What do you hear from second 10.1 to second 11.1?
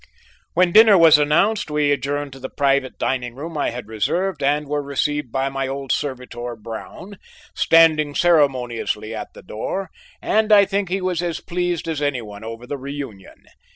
and I think he